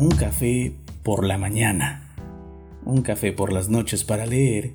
[0.00, 2.08] Un café por la mañana.
[2.84, 4.74] Un café por las noches para leer.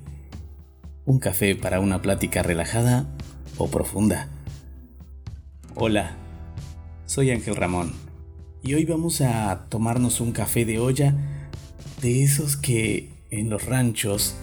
[1.06, 3.06] Un café para una plática relajada
[3.56, 4.28] o profunda.
[5.76, 6.14] Hola,
[7.06, 7.94] soy Ángel Ramón
[8.62, 11.14] y hoy vamos a tomarnos un café de olla
[12.02, 14.36] de esos que en los ranchos,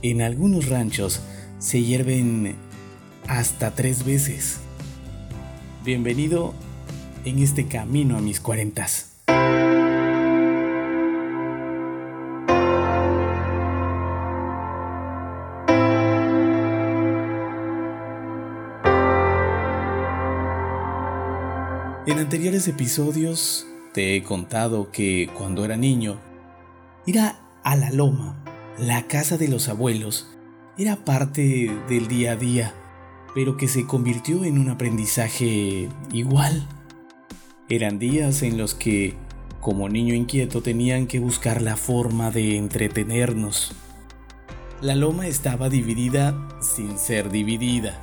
[0.00, 1.20] en algunos ranchos,
[1.58, 2.56] se hierven
[3.28, 4.60] hasta tres veces.
[5.84, 6.54] Bienvenido
[7.26, 9.12] en este camino a mis cuarentas.
[22.06, 26.20] En anteriores episodios te he contado que cuando era niño,
[27.04, 28.44] ir a la loma,
[28.78, 30.28] la casa de los abuelos,
[30.78, 32.74] era parte del día a día,
[33.34, 36.68] pero que se convirtió en un aprendizaje igual.
[37.68, 39.14] Eran días en los que,
[39.60, 43.72] como niño inquieto, tenían que buscar la forma de entretenernos.
[44.80, 47.98] La loma estaba dividida sin ser dividida,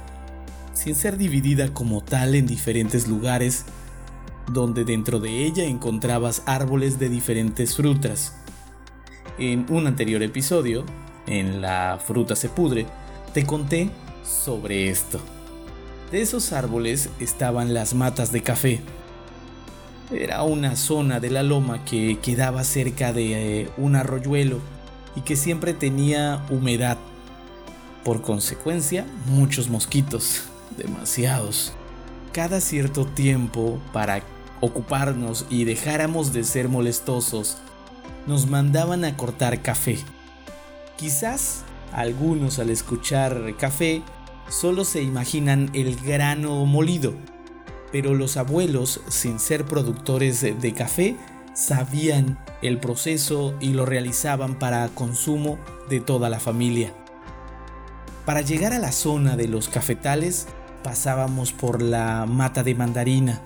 [0.74, 3.66] sin ser dividida como tal en diferentes lugares
[4.48, 8.36] donde dentro de ella encontrabas árboles de diferentes frutas.
[9.38, 10.86] En un anterior episodio,
[11.28, 12.86] en La fruta se pudre,
[13.34, 13.90] te conté
[14.24, 15.20] sobre esto.
[16.12, 18.82] De esos árboles estaban las matas de café.
[20.12, 24.60] Era una zona de la loma que quedaba cerca de eh, un arroyuelo
[25.16, 26.98] y que siempre tenía humedad.
[28.04, 30.44] Por consecuencia, muchos mosquitos,
[30.78, 31.74] demasiados.
[32.34, 34.24] Cada cierto tiempo, para
[34.60, 37.60] ocuparnos y dejáramos de ser molestosos,
[38.26, 40.00] nos mandaban a cortar café.
[40.98, 44.02] Quizás algunos al escuchar café
[44.50, 47.14] solo se imaginan el grano molido,
[47.92, 51.16] pero los abuelos, sin ser productores de café,
[51.54, 56.96] sabían el proceso y lo realizaban para consumo de toda la familia.
[58.26, 60.48] Para llegar a la zona de los cafetales
[60.84, 63.42] pasábamos por la mata de mandarina,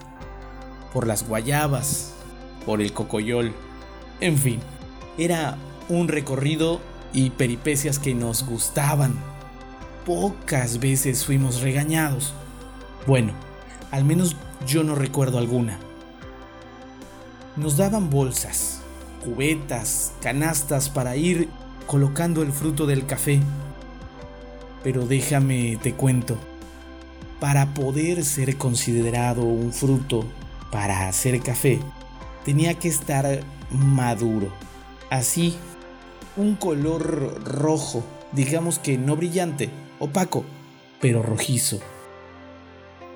[0.94, 2.14] por las guayabas,
[2.66, 3.54] por el cocoyol,
[4.20, 4.60] en fin,
[5.18, 5.58] era
[5.90, 6.82] un recorrido
[7.14, 9.16] y peripecias que nos gustaban.
[10.06, 12.34] Pocas veces fuimos regañados.
[13.06, 13.34] Bueno,
[13.92, 15.78] al menos yo no recuerdo alguna.
[17.56, 18.82] Nos daban bolsas,
[19.24, 21.50] cubetas, canastas para ir
[21.86, 23.40] colocando el fruto del café.
[24.84, 26.38] Pero déjame te cuento,
[27.40, 30.26] para poder ser considerado un fruto
[30.72, 31.80] para hacer café,
[32.46, 34.52] tenía que estar maduro.
[35.10, 35.56] Así,
[36.36, 40.44] un color rojo, digamos que no brillante, opaco,
[41.00, 41.80] pero rojizo.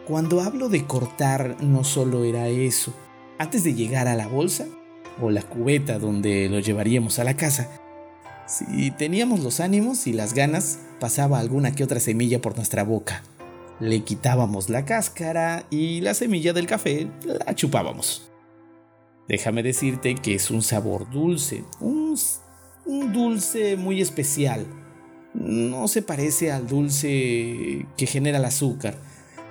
[0.08, 2.94] Cuando hablo de cortar, no solo era eso.
[3.38, 4.66] Antes de llegar a la bolsa
[5.20, 7.70] o la cubeta donde lo llevaríamos a la casa,
[8.48, 13.24] si teníamos los ánimos y las ganas, pasaba alguna que otra semilla por nuestra boca
[13.82, 18.30] le quitábamos la cáscara y la semilla del café la chupábamos.
[19.28, 22.16] Déjame decirte que es un sabor dulce, un,
[23.12, 24.68] dulce muy especial.
[25.34, 28.98] No se parece al dulce que genera el azúcar.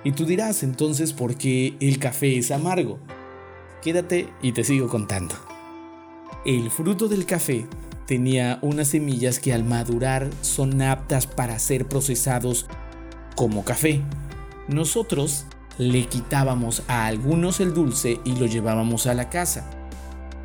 [0.03, 2.99] Y tú dirás entonces por qué el café es amargo.
[3.81, 5.35] Quédate y te sigo contando.
[6.45, 7.65] El fruto del café
[8.07, 12.67] tenía unas semillas que al madurar son aptas para ser procesados
[13.35, 14.01] como café.
[14.71, 15.43] Nosotros
[15.77, 19.69] le quitábamos a algunos el dulce y lo llevábamos a la casa.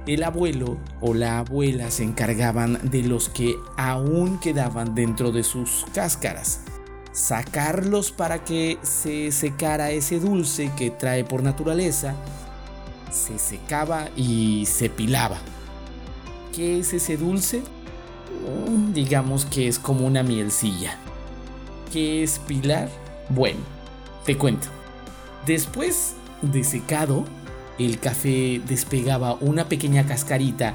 [0.05, 5.87] El abuelo o la abuela se encargaban de los que aún quedaban dentro de sus
[5.95, 6.63] cáscaras.
[7.13, 12.17] Sacarlos para que se secara ese dulce que trae por naturaleza.
[13.13, 15.39] Se secaba y se pilaba.
[16.53, 17.63] ¿Qué es ese dulce?
[18.69, 20.99] Mm, digamos que es como una mielcilla.
[21.93, 22.89] ¿Qué es pilar?
[23.29, 23.76] Bueno,
[24.27, 24.67] te cuento.
[25.47, 27.25] Después de secado,
[27.79, 30.75] el café despegaba una pequeña cascarita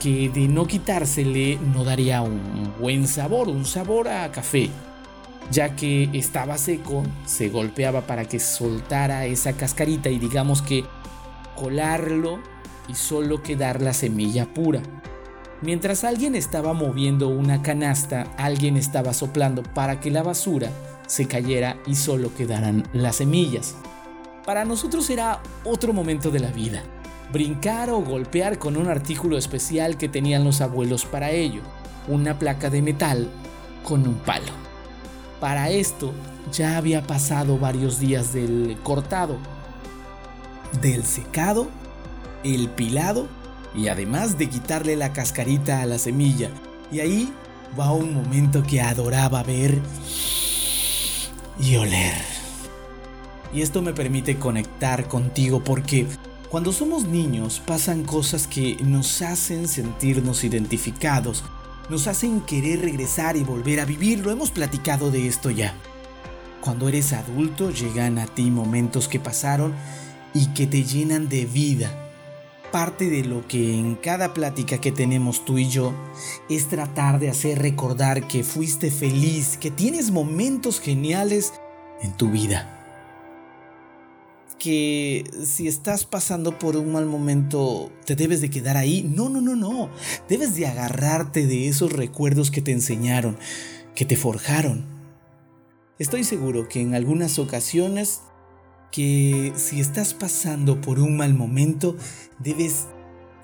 [0.00, 4.70] que de no quitársele no daría un buen sabor, un sabor a café.
[5.50, 10.84] Ya que estaba seco, se golpeaba para que soltara esa cascarita y digamos que
[11.54, 12.38] colarlo
[12.88, 14.80] y solo quedar la semilla pura.
[15.60, 20.70] Mientras alguien estaba moviendo una canasta, alguien estaba soplando para que la basura
[21.06, 23.74] se cayera y solo quedaran las semillas.
[24.44, 26.82] Para nosotros era otro momento de la vida.
[27.32, 31.62] Brincar o golpear con un artículo especial que tenían los abuelos para ello,
[32.08, 33.28] una placa de metal
[33.82, 34.52] con un palo.
[35.40, 36.12] Para esto
[36.52, 39.38] ya había pasado varios días del cortado,
[40.80, 41.68] del secado,
[42.44, 43.26] el pilado
[43.74, 46.50] y además de quitarle la cascarita a la semilla.
[46.92, 47.32] Y ahí
[47.78, 49.80] va un momento que adoraba ver
[51.58, 52.14] y oler.
[53.52, 56.06] Y esto me permite conectar contigo porque
[56.50, 61.44] cuando somos niños pasan cosas que nos hacen sentirnos identificados,
[61.88, 65.74] nos hacen querer regresar y volver a vivir, lo hemos platicado de esto ya.
[66.60, 69.74] Cuando eres adulto llegan a ti momentos que pasaron
[70.32, 72.03] y que te llenan de vida.
[72.74, 75.94] Parte de lo que en cada plática que tenemos tú y yo
[76.50, 81.52] es tratar de hacer recordar que fuiste feliz, que tienes momentos geniales
[82.02, 82.68] en tu vida
[84.58, 89.04] que si estás pasando por un mal momento te debes de quedar ahí.
[89.04, 89.88] No, no, no, no.
[90.28, 93.36] Debes de agarrarte de esos recuerdos que te enseñaron,
[93.94, 94.84] que te forjaron.
[96.00, 98.22] Estoy seguro que en algunas ocasiones
[98.94, 101.96] que si estás pasando por un mal momento
[102.38, 102.86] debes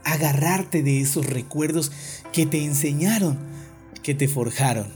[0.05, 1.91] agarrarte de esos recuerdos
[2.32, 3.37] que te enseñaron,
[4.05, 4.87] que te forjaron.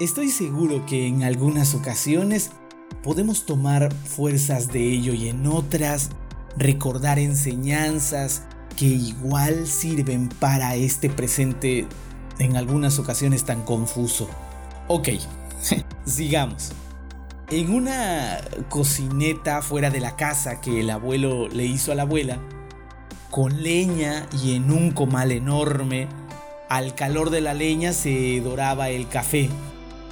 [0.00, 2.52] Estoy seguro que en algunas ocasiones
[3.02, 6.08] podemos tomar fuerzas de ello y en otras
[6.56, 8.44] recordar enseñanzas
[8.78, 11.86] que igual sirven para este presente
[12.38, 14.26] en algunas ocasiones tan confuso.
[14.88, 15.10] Ok,
[16.06, 16.72] sigamos.
[17.52, 18.40] En una
[18.70, 22.38] cocineta fuera de la casa que el abuelo le hizo a la abuela,
[23.30, 26.08] con leña y en un comal enorme,
[26.70, 29.50] al calor de la leña se doraba el café.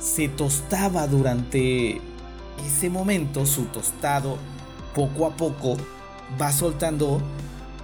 [0.02, 2.02] Se tostaba durante
[2.66, 4.36] ese momento su tostado
[4.94, 5.78] poco a poco
[6.38, 7.22] va soltando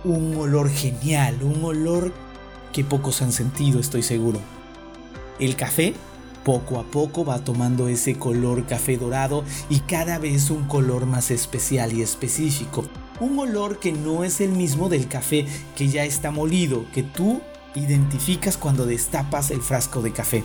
[0.05, 2.13] un olor genial, un olor
[2.75, 4.39] que pocos han sentido, estoy seguro.
[5.39, 5.95] El café
[6.47, 11.33] poco a poco va tomando ese color café dorado y cada vez un color más
[11.33, 12.85] especial y específico.
[13.19, 15.45] Un olor que no es el mismo del café
[15.75, 17.41] que ya está molido, que tú
[17.75, 20.45] identificas cuando destapas el frasco de café.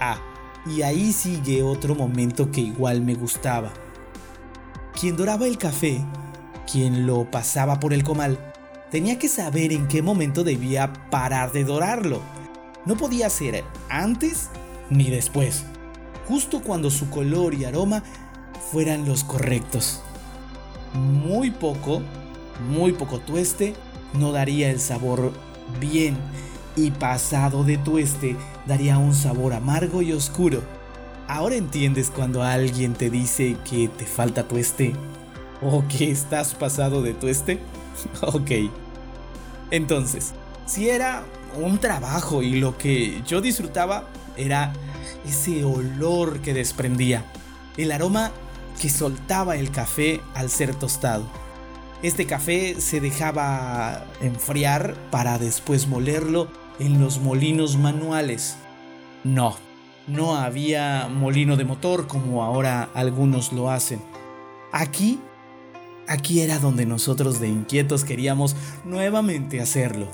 [0.00, 0.18] Ah,
[0.66, 3.72] y ahí sigue otro momento que igual me gustaba.
[5.00, 6.04] Quien doraba el café,
[6.68, 8.52] quien lo pasaba por el comal,
[8.90, 12.20] tenía que saber en qué momento debía parar de dorarlo.
[12.84, 14.50] No podía ser antes
[14.90, 15.64] ni después,
[16.28, 18.02] justo cuando su color y aroma
[18.70, 20.02] fueran los correctos.
[20.94, 22.02] Muy poco,
[22.70, 23.74] muy poco tueste
[24.14, 25.32] no daría el sabor
[25.80, 26.16] bien
[26.74, 28.36] y pasado de tueste
[28.66, 30.62] daría un sabor amargo y oscuro.
[31.28, 34.94] Ahora entiendes cuando alguien te dice que te falta tueste
[35.60, 37.58] o que estás pasado de tueste.
[38.22, 38.50] ok.
[39.70, 40.32] Entonces,
[40.66, 41.24] si era
[41.56, 44.04] un trabajo y lo que yo disfrutaba
[44.36, 44.72] era
[45.26, 47.24] ese olor que desprendía,
[47.76, 48.32] el aroma
[48.80, 51.24] que soltaba el café al ser tostado.
[52.02, 56.48] Este café se dejaba enfriar para después molerlo
[56.78, 58.56] en los molinos manuales.
[59.24, 59.56] No,
[60.06, 64.00] no había molino de motor como ahora algunos lo hacen.
[64.72, 65.18] Aquí,
[66.06, 68.54] aquí era donde nosotros de inquietos queríamos
[68.84, 70.08] nuevamente hacerlo.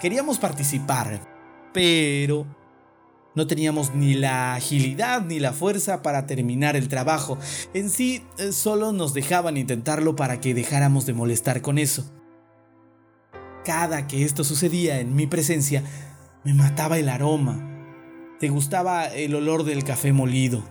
[0.00, 1.20] Queríamos participar,
[1.72, 2.44] pero
[3.40, 7.38] no teníamos ni la agilidad ni la fuerza para terminar el trabajo.
[7.72, 12.04] En sí, eh, solo nos dejaban intentarlo para que dejáramos de molestar con eso.
[13.64, 15.82] Cada que esto sucedía en mi presencia,
[16.44, 17.66] me mataba el aroma.
[18.40, 20.62] Te gustaba el olor del café molido.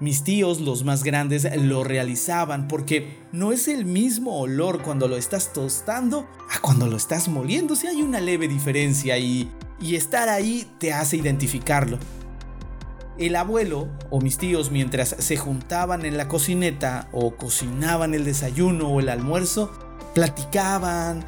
[0.00, 5.16] Mis tíos, los más grandes, lo realizaban porque no es el mismo olor cuando lo
[5.16, 7.76] estás tostando a cuando lo estás moliendo.
[7.76, 9.48] Si hay una leve diferencia y,
[9.82, 11.98] y estar ahí te hace identificarlo.
[13.18, 18.88] El abuelo o mis tíos mientras se juntaban en la cocineta o cocinaban el desayuno
[18.88, 19.70] o el almuerzo,
[20.14, 21.24] platicaban,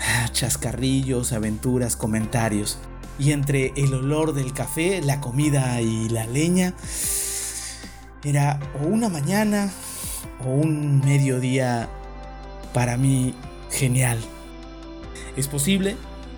[0.00, 2.78] ah, chascarrillos, aventuras, comentarios.
[3.18, 6.74] Y entre el olor del café, la comida y la leña,
[8.22, 9.70] era o una mañana
[10.44, 11.88] o un mediodía
[12.72, 13.34] para mí
[13.70, 14.18] genial.
[15.36, 15.96] Es posible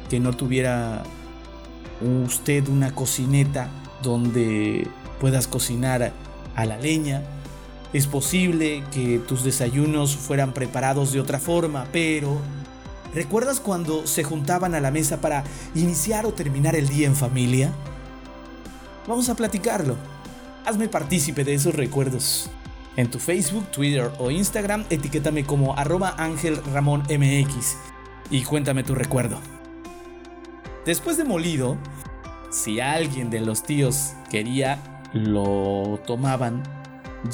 [0.08, 1.02] que no tuviera
[2.00, 3.69] usted una cocineta
[4.03, 4.88] donde
[5.21, 6.12] puedas cocinar
[6.55, 7.23] a la leña.
[7.93, 12.41] Es posible que tus desayunos fueran preparados de otra forma, pero
[13.17, 15.43] ¿Recuerdas cuando se juntaban a la mesa para
[15.75, 17.73] iniciar o terminar el día en familia?
[19.09, 19.97] Vamos a platicarlo.
[20.67, 22.50] Hazme partícipe de esos recuerdos.
[22.95, 27.76] En tu Facebook, Twitter o Instagram, etiquétame como arroba Ángel Ramón MX
[28.31, 29.55] y cuéntame tu recuerdo.
[30.87, 31.76] Después de molido,
[32.49, 34.78] si alguien de los tíos quería,
[35.12, 36.62] lo tomaban,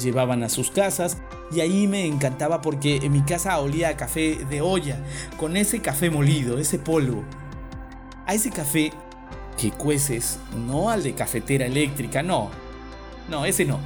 [0.01, 1.19] llevaban a sus casas
[1.51, 4.97] y ahí me encantaba porque en mi casa olía a café de olla,
[5.37, 7.23] con ese café molido, ese polvo.
[8.25, 8.91] A ese café
[9.55, 12.49] que cueces, no al de cafetera eléctrica, no.
[13.29, 13.79] No, ese no.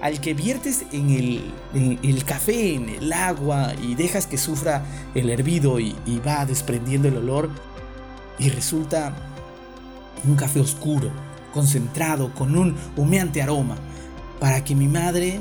[0.00, 4.84] Al que viertes en el, café, en el agua y dejas que sufra
[5.16, 7.50] el hervido y, y va desprendiendo el olor
[8.38, 9.14] y resulta
[10.24, 11.10] un café oscuro,
[11.52, 13.76] concentrado, con un humeante aroma,
[14.40, 15.40] para que mi madre,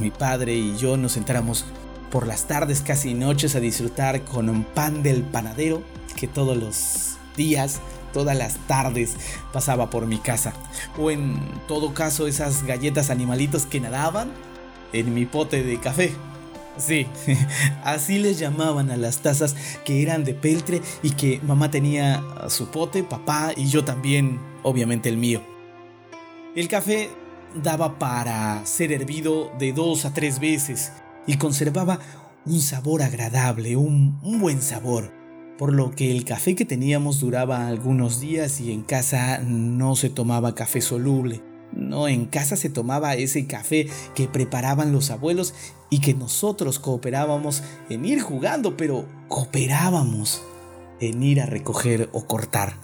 [0.00, 1.64] mi padre y yo nos sentáramos
[2.10, 5.82] por las tardes casi noches a disfrutar con un pan del panadero
[6.14, 7.80] que todos los días
[8.16, 9.14] todas las tardes
[9.52, 10.54] pasaba por mi casa.
[10.96, 11.38] O en
[11.68, 14.32] todo caso esas galletas animalitos que nadaban
[14.94, 16.14] en mi pote de café.
[16.78, 17.06] Sí,
[17.84, 22.68] así les llamaban a las tazas que eran de peltre y que mamá tenía su
[22.70, 25.42] pote, papá y yo también, obviamente el mío.
[26.54, 27.10] El café
[27.62, 30.92] daba para ser hervido de dos a tres veces
[31.26, 31.98] y conservaba
[32.44, 35.16] un sabor agradable, un, un buen sabor
[35.56, 40.10] por lo que el café que teníamos duraba algunos días y en casa no se
[40.10, 41.42] tomaba café soluble.
[41.76, 45.54] No, en casa se tomaba ese café que preparaban los abuelos
[45.90, 50.42] y que nosotros cooperábamos en ir jugando, pero cooperábamos
[51.00, 52.74] en ir a recoger o cortar.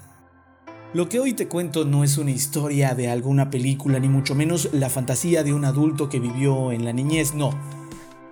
[0.92, 4.68] Lo que hoy te cuento no es una historia de alguna película, ni mucho menos
[4.72, 7.58] la fantasía de un adulto que vivió en la niñez, no.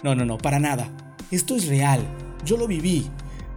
[0.03, 1.17] No, no, no, para nada.
[1.31, 2.07] Esto es real.
[2.45, 3.11] Yo lo viví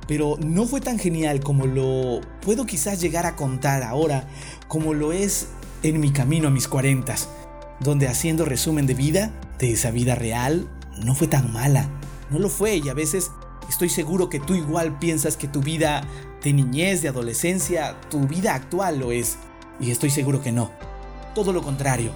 [0.08, 4.28] pero no fue tan genial como lo puedo quizás llegar a contar ahora,
[4.68, 5.48] como lo es
[5.84, 7.30] en mi camino a mis cuarentas,
[7.80, 10.68] donde haciendo resumen de vida, de esa vida real,
[11.04, 11.90] no fue tan mala,
[12.32, 13.32] no lo fue y a veces
[13.70, 16.08] estoy seguro que tú igual piensas que tu vida
[16.42, 19.38] de niñez, de adolescencia, tu vida actual lo es,
[19.80, 20.72] y estoy seguro que no,
[21.36, 22.12] todo lo contrario.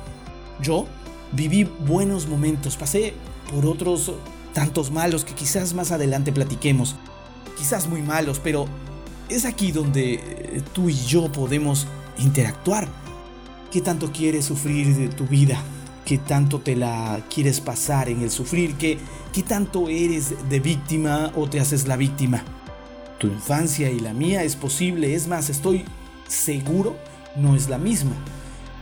[0.62, 0.88] Yo
[1.33, 3.13] viví buenos momentos, pasé
[3.51, 4.13] por otros
[4.53, 6.95] tantos malos que quizás más adelante platiquemos,
[7.57, 8.65] quizás muy malos, pero
[9.29, 12.88] es aquí donde tú y yo podemos interactuar.
[13.71, 15.62] ¿Qué tanto quieres sufrir de tu vida?
[16.05, 18.75] ¿Qué tanto te la quieres pasar en el sufrir?
[18.75, 18.97] ¿Qué,
[19.33, 22.43] ¿Qué tanto eres de víctima o te haces la víctima?
[23.19, 25.83] Tu infancia y la mía es posible, es más, estoy
[26.29, 26.95] seguro,
[27.36, 28.13] no es la misma.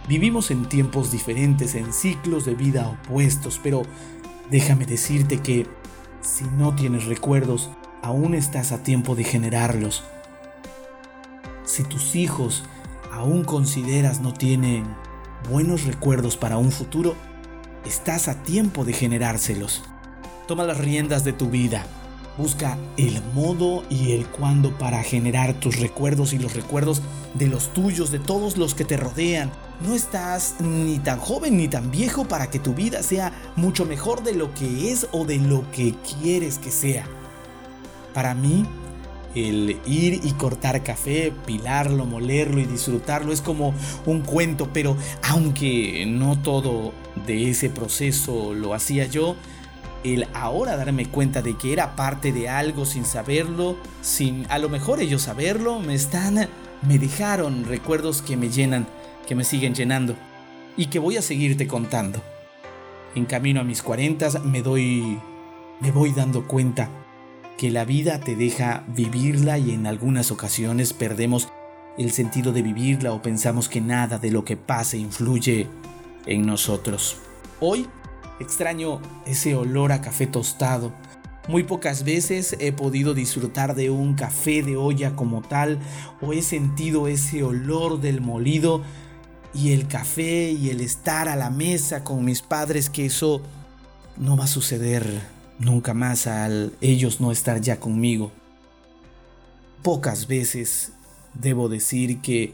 [0.08, 3.82] Vivimos en tiempos diferentes, en ciclos de vida opuestos, pero
[4.51, 5.65] déjame decirte que
[6.22, 7.72] si no tienes recuerdos,
[8.04, 10.04] aún estás a tiempo de generarlos.
[11.63, 12.63] Si tus hijos
[13.15, 14.84] aún consideras no tienen
[15.50, 17.15] buenos recuerdos para un futuro,
[17.86, 19.84] estás a tiempo de generárselos.
[20.48, 21.86] Toma las riendas de tu vida.
[22.38, 27.01] Busca el modo y el cuándo para generar tus recuerdos y los recuerdos
[27.34, 29.50] de los tuyos, de todos los que te rodean.
[29.79, 34.24] No estás ni tan joven ni tan viejo para que tu vida sea mucho mejor
[34.24, 37.07] de lo que es o de lo que quieres que sea.
[38.13, 38.65] Para mí,
[39.36, 43.74] el ir y cortar café, pilarlo, molerlo y disfrutarlo es como
[44.06, 46.94] un cuento, pero aunque no todo
[47.25, 49.36] de ese proceso lo hacía yo,
[50.04, 54.70] el ahora darme cuenta de que era parte de algo sin saberlo, sin a lo
[54.70, 56.48] mejor ellos saberlo, me están,
[56.88, 58.88] me dejaron recuerdos que me llenan,
[59.27, 60.15] que me siguen llenando
[60.77, 62.22] y que voy a seguirte contando.
[63.15, 65.20] En camino a mis cuarentas me doy,
[65.82, 66.89] me voy dando cuenta
[67.58, 71.48] que la vida te deja vivirla y en algunas ocasiones perdemos
[71.98, 75.68] el sentido de vivirla o pensamos que nada de lo que pase influye
[76.26, 77.18] en nosotros.
[77.62, 77.88] Hoy
[78.40, 80.94] extraño ese olor a café tostado.
[81.48, 85.80] Muy pocas veces he podido disfrutar de un café de olla como tal
[86.20, 88.82] o he sentido ese olor del molido
[89.54, 93.42] y el café y el estar a la mesa con mis padres que eso
[94.18, 98.32] no va a suceder nunca más al ellos no estar ya conmigo.
[99.82, 100.92] Pocas veces
[101.34, 102.54] debo decir que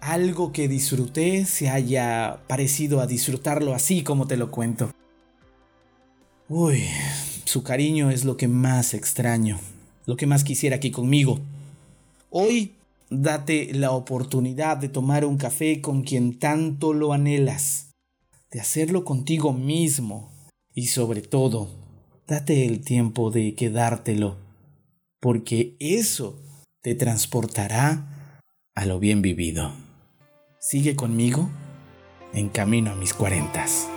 [0.00, 4.90] algo que disfruté se haya parecido a disfrutarlo así como te lo cuento.
[6.48, 6.84] Uy,
[7.44, 9.58] su cariño es lo que más extraño,
[10.06, 11.38] lo que más quisiera aquí conmigo.
[12.30, 12.72] Hoy
[13.10, 17.90] date la oportunidad de tomar un café con quien tanto lo anhelas,
[18.50, 20.30] de hacerlo contigo mismo
[20.74, 21.81] y sobre todo
[22.26, 24.36] date el tiempo de quedártelo,
[25.20, 26.40] porque eso
[26.80, 28.40] te transportará
[28.74, 29.72] a lo bien vivido.
[30.58, 31.50] Sigue conmigo
[32.32, 33.91] en camino a mis cuarentas.